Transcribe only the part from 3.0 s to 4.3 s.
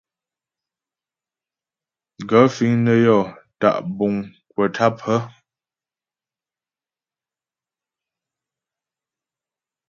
yɔ́ tá' buŋ